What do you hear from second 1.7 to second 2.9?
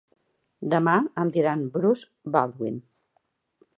Bruce Baldwin.